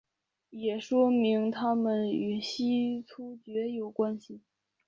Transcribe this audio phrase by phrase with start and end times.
[0.49, 4.41] 也说明他们与西突厥有关系。